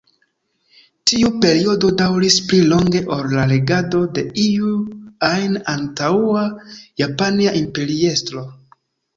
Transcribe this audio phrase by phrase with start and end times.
[1.09, 4.71] Tiu periodo daŭris pli longe ol la regado de iu
[5.29, 6.45] ajn antaŭa
[7.05, 8.49] japania imperiestro.